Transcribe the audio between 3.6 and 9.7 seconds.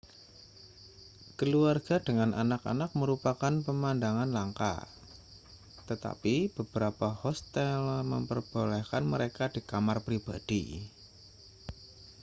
pemandangan langka tetapi beberapa hostel memperbolehkan mereka di